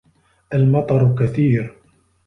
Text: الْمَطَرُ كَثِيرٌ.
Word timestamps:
الْمَطَرُ 0.53 1.15
كَثِيرٌ. 1.19 1.69